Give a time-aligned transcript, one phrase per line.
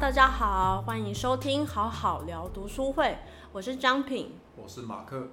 [0.00, 3.18] 大家好，欢迎收听好好聊读书会，
[3.52, 4.32] 我是张品。
[4.56, 5.28] 我是马克。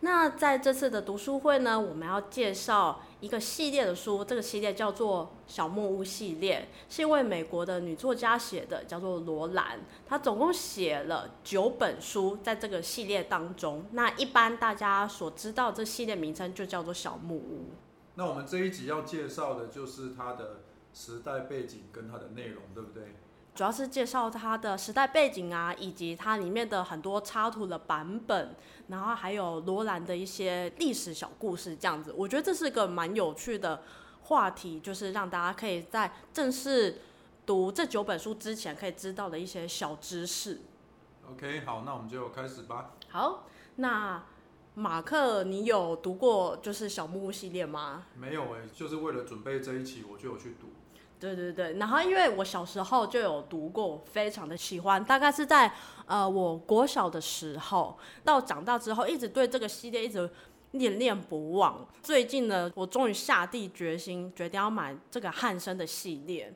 [0.00, 9.80] 那在这次的读书会呢，我们要介绍一个系列的书，这个系列叫做《小木屋系列》，是一位美国的女作家写的，叫做罗兰。
[10.06, 17.70] 她总共写了九本书，在这个系列当中，那一般大家所知道这系列名称就叫做小木屋。
[18.16, 20.60] 那我们这一集要介绍的就是它的
[20.92, 23.02] 时代背景跟它的内容，对不对？
[23.54, 28.56] 主要是介绍它的时代背景啊，以及它里面的很多插图的版本，
[28.88, 32.12] 然后还有罗兰的一些历史小故事这样子。
[32.16, 33.84] 我觉得这是个蛮有趣的
[34.22, 37.00] 话题，就是让大家可以在正式
[37.46, 40.62] 读这九本书之前，可以知道的一些小知识。
[41.30, 42.90] OK，好，那我们就开始吧。
[43.10, 43.46] 好，
[43.76, 44.20] 那
[44.74, 48.06] 马克，你有读过就是小木屋系列吗？
[48.16, 50.66] 没有哎、就是为了准备这一期，我就有去读。
[51.20, 55.72] 对对对，然后因为我小时候就有读过，非常的喜欢，大概是在
[56.06, 60.28] 呃我国小的时候，到长大之后，一直对这个系列一直
[60.72, 61.86] 念念不忘。
[62.02, 66.52] 最近呢，我终于下定决心，决定要买这个汉生的系列。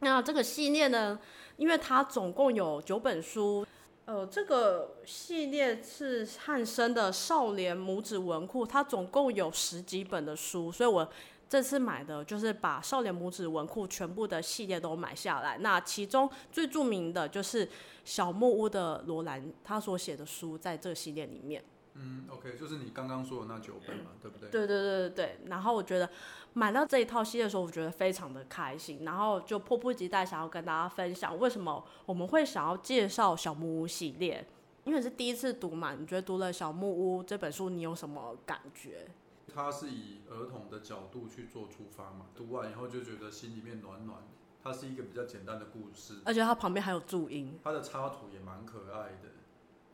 [0.00, 1.18] 那这个系列呢，
[1.56, 3.66] 因为它总共有九本书，
[4.06, 11.08] 呃，这个系列是汉生的少年拇指文库，它总共有十几本的书，所以我
[11.48, 15.56] 这次买的就是把少年拇指文库全部的系列都买下来。
[15.58, 17.66] 那其中最著名的就是
[18.04, 21.64] 小木屋的罗兰，他所写的书在这个系列里面。
[21.94, 24.50] 嗯，OK，就是你刚刚说的那九本嘛，对不对？
[24.50, 25.38] 对对对对对。
[25.46, 26.08] 然后我觉得
[26.52, 34.46] 买到这一套系列的时候，我觉得非常的开心，然后就迫不及待想要跟大家分享为什么我们会想要介绍小木屋系列。
[34.84, 39.06] 因为是第一次读嘛，你觉得读了《小木屋》这本书，你有什么感觉？
[39.52, 44.18] 它是以儿童的角度去做出发嘛，读完以后就觉得心里面暖暖。
[44.60, 47.58] 它是一个比较简单的故事，而且它旁边还有注音。
[47.62, 49.30] 它的插图也蛮可爱的。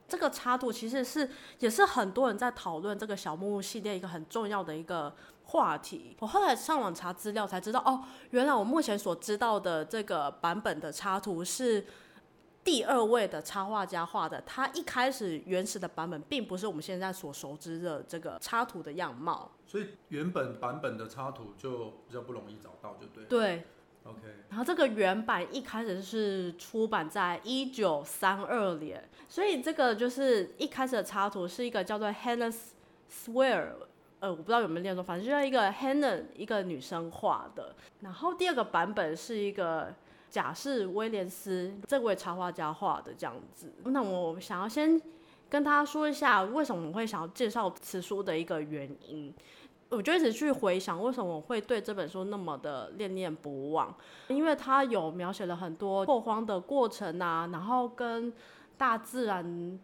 [0.09, 1.31] 这个插图其实是
[1.61, 5.15] 也是很多人在讨论这个小木屋系列一个很重要的一个
[5.45, 6.17] 话题。
[6.19, 11.87] 我后来上网查资料才知道，哦，原来我目前所知道的这个版本的插图是
[12.65, 14.41] 第二位的插画家画的。
[14.47, 19.53] 他一开始原始的版本并不是我们现在所熟知的这个插图的样貌。
[19.67, 23.25] 所以原本版本的插图就比较不容易找到，就对。
[23.27, 23.65] 对
[24.05, 32.55] ，OK，然后这个原版一开始是出版在一九三二年，所以这个就是一开始的插图是一个叫做 Hannah
[33.11, 33.69] Swear，
[34.21, 37.75] 呃，我不知道有没有念错，反正就是一个 Hannah 一个女生画的。
[38.01, 39.95] 然后第二个版本是一个
[40.34, 43.72] 贾士威廉斯这位插画家画的这样子。
[43.84, 45.00] 那我想要先
[45.49, 49.33] 跟大家说一下，为什么我会想要介绍此书的一个原因。
[49.91, 53.95] 我就一直去回想，为什么我会对这本书那么的念念不忘，
[54.27, 58.33] 因为它有描写了很多破荒的过程啊，然后跟
[58.77, 59.78] 大自然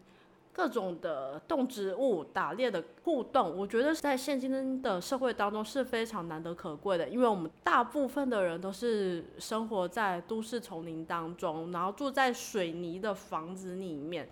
[0.52, 14.28] 各种的动植物打猎的互动，我觉得在现今的社会当中是非常难得可贵的，因为我们大部分的人都是生活在都市丛林当中，然后住在水泥的房子里面，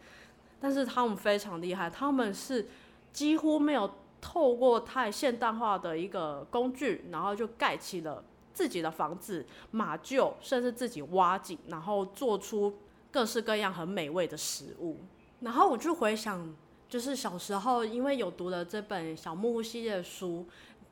[0.61, 2.67] 但是他们非常厉害，他们是
[3.13, 3.91] 几乎没有。
[4.21, 8.21] 透过太现代化的一个工具，然后就盖起了
[8.53, 12.79] 自己的房子、马厩，甚至自己挖井，然后做出
[13.13, 14.97] 各式各样很美味的食物。
[15.41, 16.55] 然后我就回想，
[16.89, 20.47] 就是小时候因为有读了这本小木屋系列的书，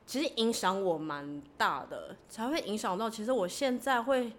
[0.05, 4.31] 其实影响我蛮大的，才会影响到其实我现在会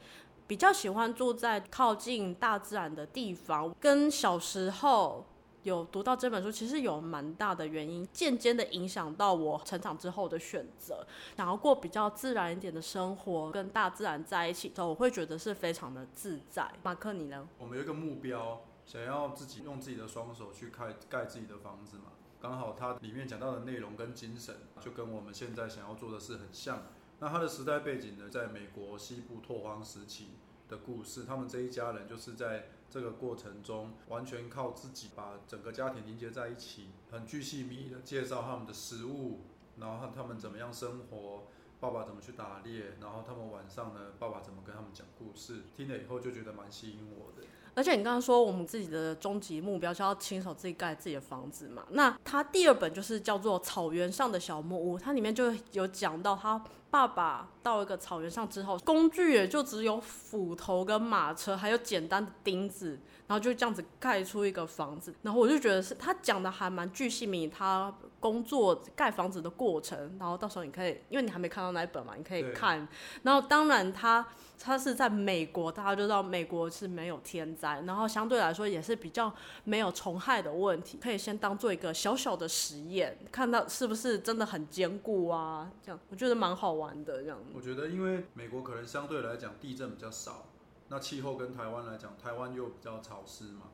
[0.46, 5.24] 比较喜欢住在靠近大自然的地方，跟小时候。
[5.64, 11.04] 有读到这本书，其实有蛮大的原因，间接的影响到我成长之后的选择，
[11.36, 16.66] 想要过比较自然一点的生活，跟大自然在一起之后，我会觉得是非常的自在。
[16.82, 17.46] 马克，你呢？
[17.58, 22.05] 我们有一个目标，想要自己用自己的双手去盖盖自己的房子嘛。
[22.40, 26.85] 刚好它里面讲到的内容跟精神，就跟我们现在想要做的事很像。
[27.20, 30.31] 那它的时代背景呢，在美国西部拓荒时期
[30.70, 32.70] 的故事，他们这一家人就是在。
[32.90, 39.40] 这个过程中，完全靠自己把整个家庭凝结在一起，很具细靡遗的介绍他们的食物，
[39.76, 41.49] 然后他们怎么样生活，
[41.81, 47.46] 爸爸怎么去打猎，然后他们晚上呢，爸爸怎么跟他们讲故事，听了以后就觉得蛮吸引我的。
[47.78, 51.84] 而且你刚刚说我们自己的终极目标是要亲手自己盖自己的房子嘛？
[51.90, 56.60] 那他第二本就是叫做《草原上的小木屋》，它里面就有讲到他
[56.90, 62.98] 爸爸到一个草原上之后，工具也就只有斧头跟马车，还有简单的钉子，
[63.28, 65.14] 然后就这样子盖出一个房子。
[65.22, 70.17] 然后我就觉得是他讲的还蛮具细迷，他工作盖房子的过程。
[70.19, 72.87] 然后到时候你可以，因为你还没看到那一本嘛，你可以看。
[73.23, 74.26] 然后当然他。
[74.61, 79.32] 它是在美国，大家就知道美国是没有天灾，然后相对来说也是比较
[79.62, 85.71] 没有虫害的问题，可以先当做一个小小的实验，看到是不是真的很坚固啊？
[85.81, 87.23] 这样我觉得蛮好玩的。
[87.23, 90.47] 这样，我觉得因为美国可能相对来讲地震比较少，
[90.88, 93.69] 那气候跟台湾来讲，台湾又比较潮湿嘛，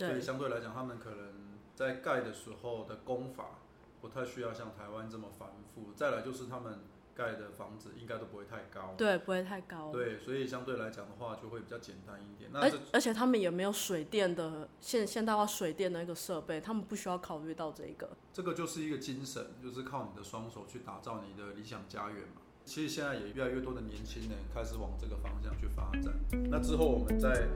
[0.00, 1.32] 所以相对来讲，他们可能
[1.76, 3.60] 在盖的时候的工法
[4.04, 5.94] 不太需要像台湾这么繁复。
[5.96, 6.80] 再来就是他们。
[7.16, 9.92] 盖的房子应该都不会太高，对，不会太高。
[9.92, 12.50] 对，所以相对来讲的话，就会比较简单一点。
[12.52, 18.16] 而而且他们也没有水电的现现代化水电的一个设备，他们不需要考虑到这个。
[18.32, 22.42] 这个就是一个精神，就是靠你的双手去打造你的理想家园嘛。
[22.64, 26.12] 其实现在也越来越多的年轻人开始往这个方向去发展。
[26.50, 27.46] 那之后我们再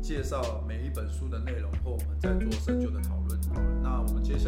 [0.00, 3.00] 介绍每一本书的内容后，我们再做深究的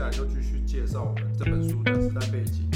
[0.00, 2.67] 下来就继续介绍我们这本书的时代背景。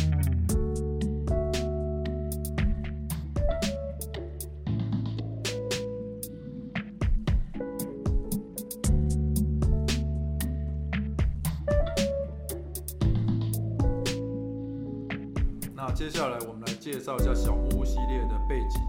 [15.74, 18.82] 那接下来我们来介绍一下小木屋系列的背景。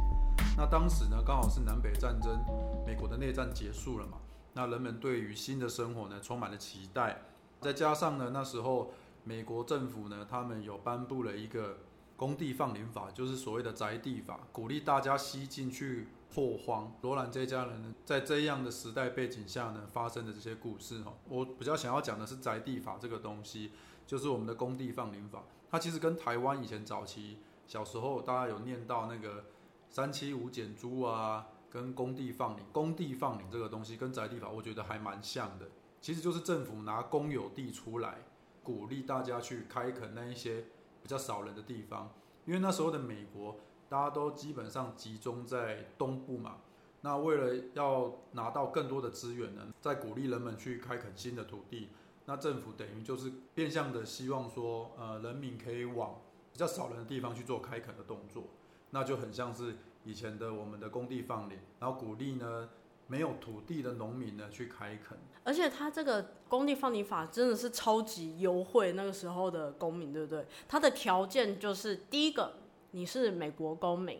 [0.57, 2.37] 那当时呢，刚好是南北战争，
[2.85, 4.17] 美国的内战结束了嘛。
[4.51, 7.17] 那人们对于新的生活呢，充满了期待。
[7.61, 8.93] 再加上呢，那时候
[9.23, 11.77] 美国政府呢，他们有颁布了一个
[12.15, 16.93] 工地放领法，就是所谓的宅地法，鼓励大家西进去拓荒。
[17.01, 23.71] 罗兰这家人呢，在这样的时代背景下呢，发生的这些故事哈，我比较想要讲的是宅地法这个东西，
[24.05, 25.43] 就是我们的工地放领法。
[25.71, 29.45] 它其实跟台湾以前早期小时候大家有念到那个
[29.89, 35.65] 三七五减租啊，跟工地放领、工地放领这个东西跟宅地法，我觉得还蛮像的。
[36.05, 38.19] 其实就是政府拿公有地出来，
[38.63, 40.65] 鼓励大家去开垦那一些
[41.01, 42.11] 比较少人的地方。
[42.45, 43.57] 因为那时候的美国
[43.89, 46.57] 大家都基本上集中在东部嘛，
[47.01, 51.89] 那为了要拿到更多的资源呢，在鼓励人们去开垦新的土地。
[52.27, 56.21] 那政府等于就是变相的希望说，呃，人民可以往
[56.53, 58.43] 比较少人的地方去做开垦的动作，
[58.91, 62.69] 那就很像是以前的我们的工地放领，然后鼓励呢
[63.07, 65.17] 没有土地的农民呢去开垦。
[65.43, 70.45] 而且他这个工地放领法真的是超级优惠，那个时候的公民对不对？
[70.67, 72.53] 他的条件就是第一个
[72.91, 74.19] 你是美国公民，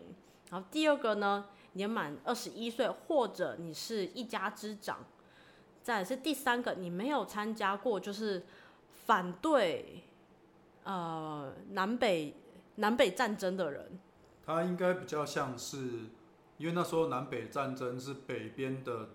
[0.50, 4.98] 然后第二个呢年满二十一岁或者你是一家之长。
[5.82, 8.44] 再是第三个，你没有参加过，就是
[9.06, 10.02] 反对
[10.82, 12.34] 呃南北
[12.76, 13.98] 南北战争的人。
[14.44, 15.76] 他应该比较像是，
[16.58, 19.10] 因为那时候南北战争是北边的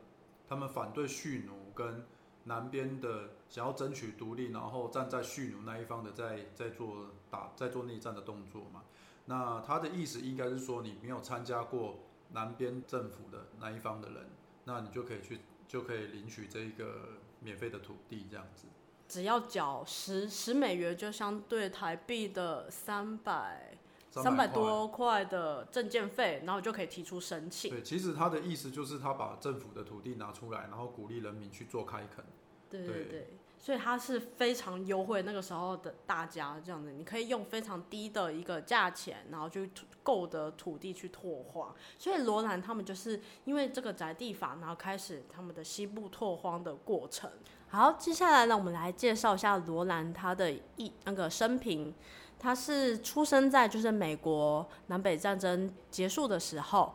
[0.48, 2.06] 他们反对蓄奴，跟
[2.44, 8.84] 南边的想要争取独立，然后站在蓄奴那一方的在在做打在做内战的动作嘛。
[9.26, 12.00] 那他的意思应该是说，你没有参加过
[12.32, 14.30] 南边政府的那一方的人，
[14.66, 15.40] 那你就可以去。
[15.72, 18.68] 就可以领取这一个免费的土地，这样子，
[19.08, 23.71] 只要缴十十美元，就相对台币的三百
[24.12, 27.72] 三百多块的证件费，然后就可以提出申请。
[27.72, 32.26] 对，其实他的意思就是他把政府的土地拿出来，然后鼓励人民去做开垦。
[32.70, 33.38] 对对对。
[33.58, 39.70] 所以他是非常优惠，那个时候的大家这样子，你可以用非常低的一个价钱，然后去
[40.02, 41.72] 购得土地去拓荒。
[42.00, 47.30] 所以罗兰他们就是因为这个宅地法，然后开始他们的西部拓荒的过程。
[47.74, 51.94] 好，接下来呢，我们来介绍一下罗兰他的一那个生平。
[52.38, 56.94] 他是出生在就是美国南北战争结束的时候，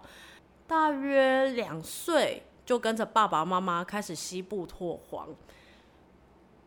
[0.66, 5.28] 大约两岁就跟着爸爸妈妈开始西部拓荒。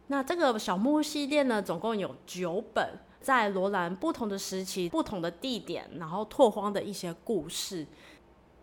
[0.08, 7.86] 那这个小木屋系列呢，总共有九本，在罗兰不同的时期、不同的地点，然后拓荒的一些故事。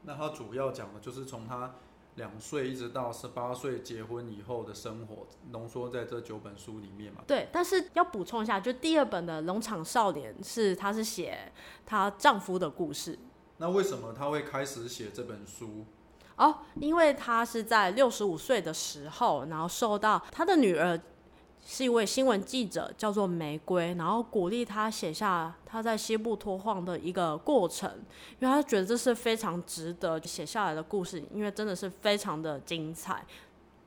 [0.03, 1.77] 那他主要讲的就是从他
[2.17, 7.23] 两岁一直到十八岁结婚以后的生活，浓缩在这九本书里面嘛。
[7.27, 11.53] 对，但是要补充一下，就第二本的《农场少年》是她是写
[11.87, 13.19] 她丈夫的故事。
[13.59, 15.87] 那为什么她会开始写这本书？
[16.37, 21.01] 哦，因为她是在六十五岁的时候，然后受到她的女儿。
[21.69, 27.91] 是一位新闻记者，叫做玫瑰，然后鼓励他写下他在西部拓荒的一个过程，
[28.39, 33.27] 因为他觉得这是非常值得写下来的故事，因为真的是非常的精彩。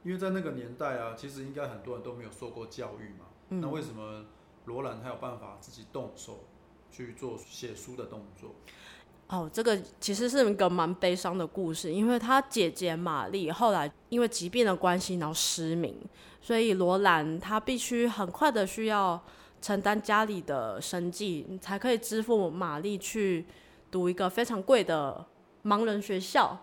[0.04, 3.26] 因为在那个年代啊，其实应该很多人都没有受过教育嘛。
[3.48, 4.26] 嗯那为什么
[4.66, 6.42] 罗兰他有办法自己动手
[6.92, 8.56] 去做写书的动作？
[9.30, 15.96] 哦，这个其实是一个蛮悲伤的故事，因为他姐姐玛丽后来因为疾病的关系，然后失明，
[16.42, 19.22] 所以罗兰他必须很快的需要
[19.62, 23.46] 承担家里的生计，才可以支付玛丽去
[23.92, 25.24] 读一个非常贵的
[25.64, 26.58] 盲人学校。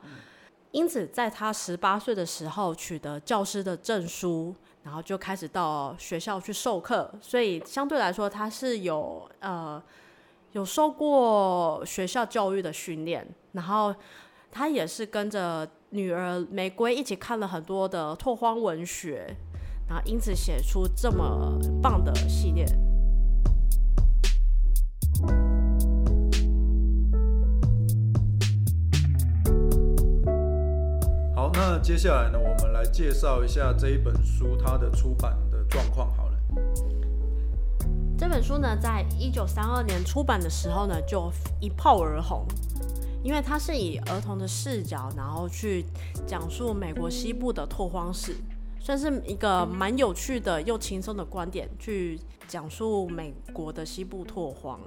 [0.73, 9.81] 因此，在他十八岁的时候取得教师的证书，然后就开始到学校去授课，所以相对来说，他是有呃
[10.57, 13.95] 有受过学校教育的训练，然后
[14.51, 19.37] 他也是跟着女儿玫瑰一起看了很多的拓荒文学，
[19.87, 22.65] 然后因此写出这么棒的系列。
[31.35, 36.96] 好，那接下来呢，我们来介绍一下这一本书它的出版的状况好了。
[38.29, 41.31] 这本书呢，在一九三二年出版的时候呢，就
[41.61, 42.45] 一炮而红，
[43.23, 45.85] 因为它是以儿童的视角，然后去
[46.27, 48.35] 讲述美国西部的拓荒史，
[48.81, 52.19] 算是一个蛮有趣的又轻松的观点，去
[52.49, 54.81] 讲述美国的西部拓荒。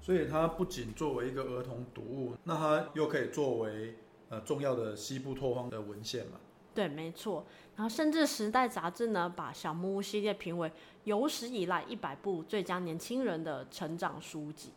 [0.00, 3.96] 所以它不仅作为一个儿童读物，那它又可以作为
[4.30, 6.38] 呃重要的西部拓荒的文献嘛。
[6.74, 7.46] 对，没错。
[7.74, 10.70] 然后，甚至《时代》杂志呢，把小木屋系列评为
[11.06, 14.72] 有史以来一百部最佳年轻人的成长书籍。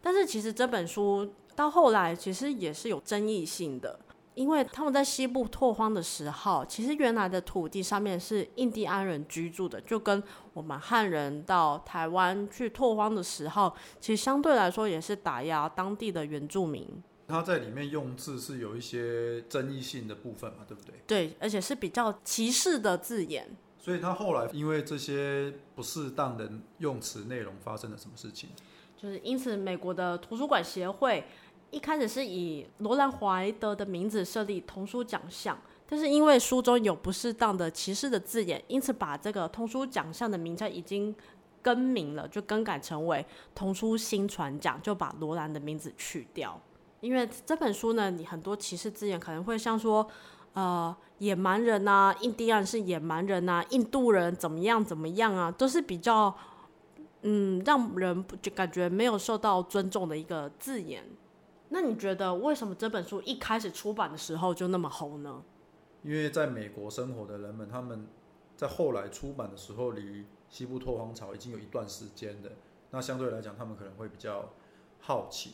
[0.00, 3.98] 但是，其实这本书到后来其实也是有争议性的，
[4.34, 10.22] 因为他们在西部拓荒的时候，其实原来的土地上面是印第安人居住的，就跟
[10.54, 16.86] 我们汉人到台湾去拓荒的时候，其实相对来说也是打压当地的原住民。
[17.26, 20.94] 他在里面用字是有一些争议性的部分嘛，对不对？
[21.06, 23.48] 对，而且是比较歧视的字眼。
[23.80, 28.50] 所以他后来因为这些不适当的用词内容发生了什么事情？
[28.96, 31.24] 就是因此，美国的图书馆协会
[31.70, 35.58] 一开始是以罗兰怀德的名字设立童书奖项，
[35.88, 41.14] 但是因为书中有不适当的歧视的字眼，因此把这个童书奖项的名称已经
[41.62, 46.60] 更名了，就更改成为童书新传奖，就把罗兰的名字去掉。
[47.00, 50.06] 因为这本书呢，你很多歧视字眼可能会像说，
[50.54, 56.34] 呃，野蛮人啊，印第安是野蛮人啊，印度人怎么样怎么样啊，都是比较，
[57.22, 61.04] 嗯，让人就感觉没有受到尊重的一个字眼。
[61.68, 65.42] 那你觉得为什么这本书一开始出版的时候就那么红呢？
[66.02, 68.08] 因为在美国生活的人们，他们
[68.56, 72.50] 在后来出版的时候，离西部拓荒潮已经有一段时间的，
[72.90, 74.50] 那相对来讲，他们可能会比较
[75.00, 75.52] 好奇。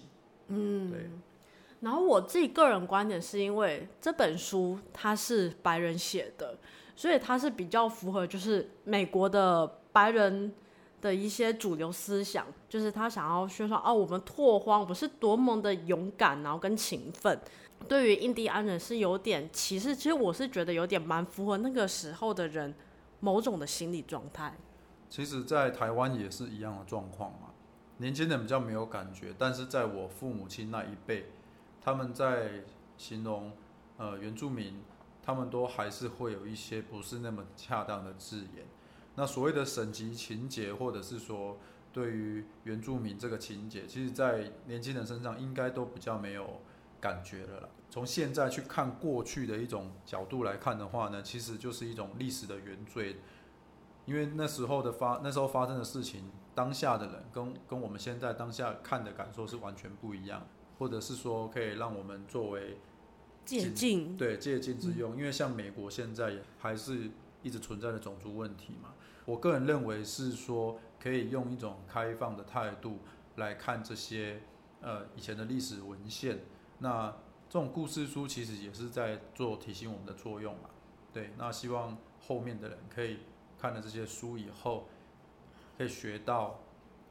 [0.49, 1.11] 嗯，对。
[1.81, 6.59] 然后我自己个人观点是因为这本书它是白人写的，
[6.95, 10.53] 所以它是比较符合就是美国的白人
[11.01, 17.39] 的一些主流思想，就是他想要宣传哦，我们拓荒，我们是多么的勇敢，然后跟勤奋。
[17.87, 22.75] 对于印第安人是有点歧视，其实我是觉得有点蛮符合那个时候的人
[23.21, 24.57] 某种的心理状态。
[25.11, 27.51] 其实，在台湾也是一样的状况嘛，
[27.99, 31.27] 年轻人比较没有感觉，但是在我父母亲那一辈，
[31.87, 32.65] 他们在
[32.99, 33.53] 形容
[33.97, 34.83] 呃原住民，
[35.23, 38.67] 他们都还是会有一些不是那么恰当的字眼。
[39.15, 41.59] 那所谓的省级情节，或者是说
[41.93, 46.61] 对于原住民这个情节，其实在年轻人身上应该都比较没有
[47.01, 47.69] 感觉了啦。
[47.89, 53.21] 从现在去看过去的一种角度来看的话呢，其实就是一种历史的原罪，
[54.07, 60.45] 因为那时候的发那时候发生的事情，当下的人跟跟我们现在当下看的感受是完全不一样，
[60.79, 62.77] 或者是说可以让我们作为
[63.45, 67.11] 借鉴，对借鉴之用，因为像美国现在也还是
[67.43, 68.95] 一直存在的种族问题嘛。
[69.25, 72.99] 我个人认为是说，可以用一种开放的态度
[73.37, 74.41] 来看这些
[74.81, 76.41] 呃以前的历史文献。
[76.79, 77.09] 那
[77.49, 80.71] 这种故事书其实也是在做提醒我们的作用嘛。
[81.13, 83.19] 对，那希望后面的人可以
[83.59, 84.89] 看了这些书以后，
[85.79, 86.61] 可以学到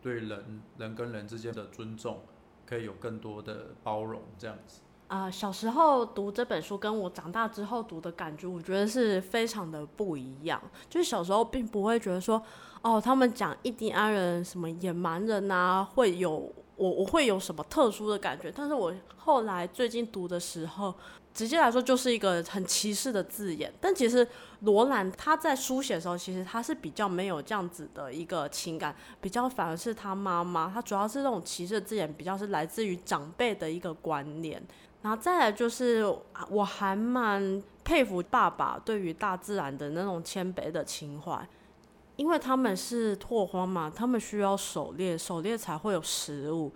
[0.02, 2.22] 对人人跟人之间的尊重，
[2.66, 4.82] 可以有更多的包容，这样子。
[5.08, 10.60] 啊、小时候读这本书跟我长大之后读的感觉，我觉得是非常的不一样。
[10.90, 12.42] 就是小时候并不会觉得说，
[12.82, 18.52] 哦，他们讲印第安人什么野蛮人啊，会有我我会有什么特殊的感觉。
[18.54, 20.94] 但是我后来最近读的时候，
[21.36, 23.72] 直接来说就是一个很歧视的字眼。
[23.80, 24.28] 但其实
[24.62, 34.64] 罗兰他在书写的时候，其实他是比较没有这样子的一个情感，比较反而是他妈妈，他主要是这种歧视的字眼，比较是来自于长辈的一个观念。
[35.02, 36.04] 然后再来就是，
[36.50, 41.48] 我还蛮佩服爸爸对于大自然的那种谦卑的情怀，
[42.16, 46.72] 因为他们是拓荒嘛，他们需要狩猎，狩猎才会有食物。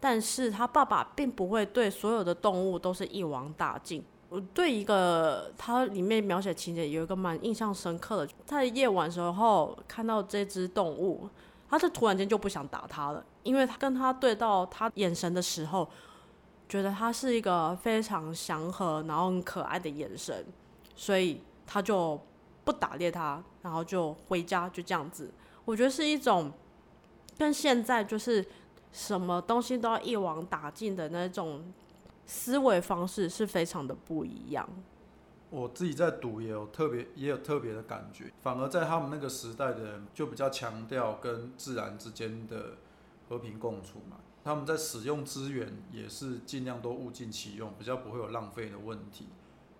[0.00, 4.02] 但是他爸爸并不会对所有的动物都是一网打尽。
[4.30, 11.28] 我对一个它里面描写情节有一个蛮印象深刻的，在夜晚时候看到这只动物，
[11.68, 15.88] 他是突然间就不想打它了，因为他跟他对到他眼神的时候，
[16.68, 20.46] 觉得他是一个非常祥和然后很可爱的眼神，
[20.94, 22.16] 所以他就
[22.64, 25.28] 不打猎它，然后就回家就这样子。
[25.64, 26.52] 我觉得是一种
[27.36, 28.46] 跟现在就是
[28.92, 31.72] 什么东西都要一网打尽的那种
[32.26, 34.68] 思维方式是非常的不一样。
[35.50, 42.76] 我自己在读也有特别也有特别的感觉，反而在他们那个时代的人就比较强调跟自然之间的
[43.28, 44.18] 和平共处嘛。
[44.42, 49.26] 他们在使用资源也是尽量都物尽其用，比较不会有浪费的问题。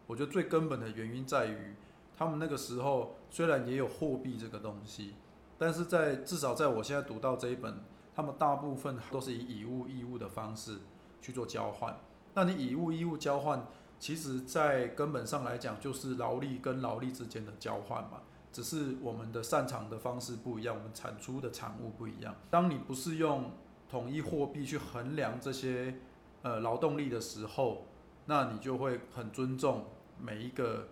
[0.07, 1.75] 我觉得最根本的原因在于，
[2.19, 5.14] 他们那个时候虽然也有货币这个东西，
[5.57, 7.79] 但是在至少在我现在读到这一本，
[8.21, 10.79] 他们大部分都是以以物易物的方式
[11.23, 11.97] 去做交换。
[12.35, 13.67] 那你以物易物交换，
[13.99, 18.21] 其实，在根本上来讲，就是劳力跟劳力之间的交换嘛，
[18.53, 22.35] 只是我们的擅长的方式不一样，我们产出的产物不一样。
[22.50, 23.53] 当你不是用
[23.89, 25.95] 统一货币去衡量这些
[26.43, 27.87] 呃劳动力的时候，
[28.27, 29.87] 那你就会很尊重
[30.19, 30.89] 每一个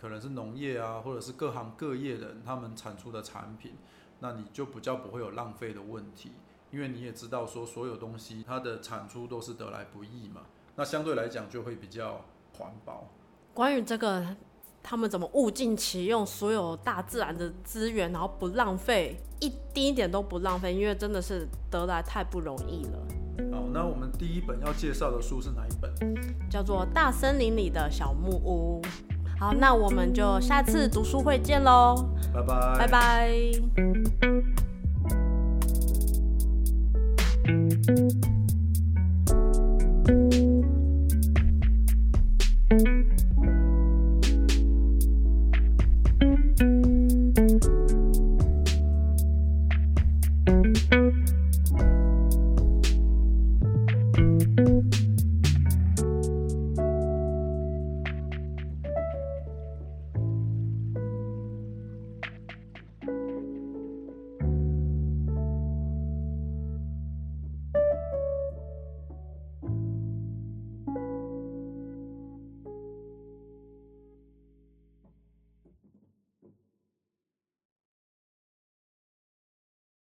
[0.00, 3.76] 可能是农业啊，或者是各行各业的人他们产出的产品，
[4.18, 6.32] 那你就比较不会有浪费的问题，
[6.72, 10.40] 因为你也知道说所有东西它的产出都是得来不易嘛，
[10.74, 12.22] 那相对来讲就会比较
[12.58, 13.08] 环保。
[13.52, 14.34] 关于这个，
[14.82, 22.98] 他们怎么物尽其用所有大自然的资源，然后不浪费，一丁点都不浪费，因为真的是得来太不容易了。
[23.52, 25.92] 好，那我们第一本要介绍的书是哪一本？
[26.50, 28.80] 叫做《大森林里的小木屋》。
[29.38, 31.94] 好，那我们就下次读书会见喽，
[32.32, 34.41] 拜拜，拜拜。
[37.44, 38.31] 拜。